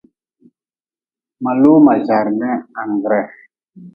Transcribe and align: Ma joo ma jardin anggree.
Ma 1.41 1.51
joo 1.59 1.77
ma 1.85 1.93
jardin 2.07 2.43
anggree. 2.81 3.29